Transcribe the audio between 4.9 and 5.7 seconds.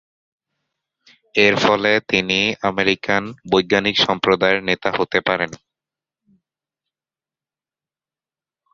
হতে পারবেন।